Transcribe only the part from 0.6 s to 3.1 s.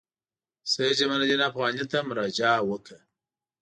سید جمال الدین افغاني ته مراجعه وکړه.